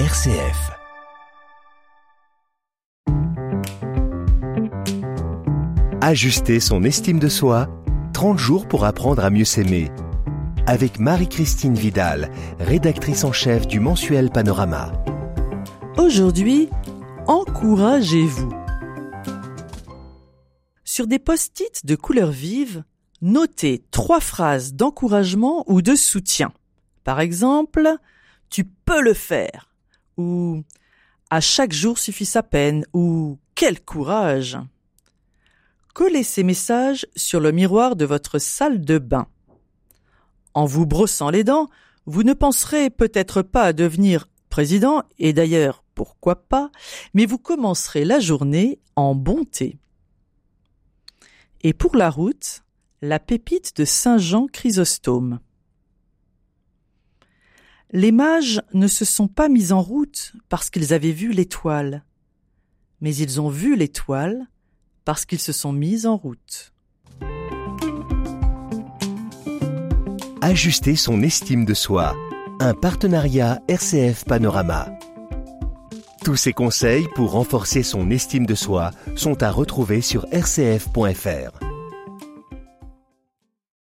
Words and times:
RCF. 0.00 0.72
Ajuster 6.00 6.58
son 6.58 6.82
estime 6.82 7.20
de 7.20 7.28
soi, 7.28 7.68
30 8.12 8.36
jours 8.36 8.66
pour 8.66 8.86
apprendre 8.86 9.24
à 9.24 9.30
mieux 9.30 9.44
s'aimer. 9.44 9.92
Avec 10.66 10.98
Marie-Christine 10.98 11.76
Vidal, 11.76 12.32
rédactrice 12.58 13.22
en 13.22 13.30
chef 13.30 13.68
du 13.68 13.78
mensuel 13.78 14.30
Panorama. 14.30 14.90
Aujourd'hui, 15.96 16.70
encouragez-vous. 17.28 18.52
Sur 20.82 21.06
des 21.06 21.20
post-it 21.20 21.86
de 21.86 21.94
couleur 21.94 22.32
vive, 22.32 22.82
notez 23.22 23.84
trois 23.92 24.18
phrases 24.18 24.74
d'encouragement 24.74 25.62
ou 25.68 25.82
de 25.82 25.94
soutien. 25.94 26.52
Par 27.04 27.20
exemple, 27.20 27.88
tu 28.50 28.64
peux 28.64 29.00
le 29.00 29.14
faire 29.14 29.68
ou 30.16 30.62
à 31.30 31.40
chaque 31.40 31.72
jour 31.72 31.98
suffit 31.98 32.26
sa 32.26 32.42
peine 32.42 32.84
ou 32.92 33.38
quel 33.54 33.80
courage. 33.80 34.58
Collez 35.94 36.24
ces 36.24 36.42
messages 36.42 37.06
sur 37.14 37.40
le 37.40 37.52
miroir 37.52 37.96
de 37.96 38.04
votre 38.04 38.38
salle 38.38 38.80
de 38.80 38.98
bain. 38.98 39.28
En 40.52 40.66
vous 40.66 40.86
brossant 40.86 41.30
les 41.30 41.44
dents, 41.44 41.68
vous 42.06 42.22
ne 42.22 42.32
penserez 42.34 42.90
peut-être 42.90 43.42
pas 43.42 43.62
à 43.62 43.72
devenir 43.72 44.28
président, 44.50 45.02
et 45.18 45.32
d'ailleurs, 45.32 45.82
pourquoi 45.94 46.36
pas, 46.36 46.70
mais 47.12 47.26
vous 47.26 47.38
commencerez 47.38 48.04
la 48.04 48.20
journée 48.20 48.78
en 48.94 49.14
bonté. 49.14 49.78
Et 51.62 51.72
pour 51.72 51.96
la 51.96 52.10
route, 52.10 52.62
la 53.02 53.18
pépite 53.18 53.76
de 53.76 53.84
Saint 53.84 54.18
Jean 54.18 54.46
Chrysostome. 54.46 55.40
Les 57.92 58.12
mages 58.12 58.60
ne 58.72 58.86
se 58.86 59.04
sont 59.04 59.28
pas 59.28 59.48
mis 59.48 59.72
en 59.72 59.80
route 59.80 60.32
parce 60.48 60.70
qu'ils 60.70 60.92
avaient 60.92 61.12
vu 61.12 61.32
l'étoile, 61.32 62.04
mais 63.00 63.14
ils 63.14 63.40
ont 63.40 63.48
vu 63.48 63.76
l'étoile 63.76 64.46
parce 65.04 65.24
qu'ils 65.24 65.38
se 65.38 65.52
sont 65.52 65.72
mis 65.72 66.06
en 66.06 66.16
route. 66.16 66.72
Ajuster 70.40 70.96
son 70.96 71.22
estime 71.22 71.64
de 71.64 71.74
soi. 71.74 72.14
Un 72.60 72.74
partenariat 72.74 73.62
RCF 73.68 74.24
Panorama. 74.24 74.90
Tous 76.24 76.36
ces 76.36 76.52
conseils 76.52 77.06
pour 77.14 77.32
renforcer 77.32 77.82
son 77.82 78.10
estime 78.10 78.46
de 78.46 78.54
soi 78.54 78.90
sont 79.16 79.42
à 79.42 79.50
retrouver 79.50 80.00
sur 80.00 80.26
rcf.fr. 80.32 81.63